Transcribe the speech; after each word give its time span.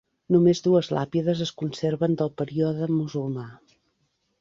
Només 0.35 0.61
dues 0.67 0.89
làpides 0.97 1.45
es 1.47 1.53
conserven 1.63 2.19
del 2.25 2.35
període 2.43 2.91
musulmà. 2.97 3.49